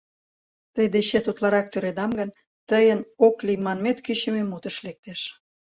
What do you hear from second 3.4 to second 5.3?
лий» манмет кӱчымӧ мутыш лектеш.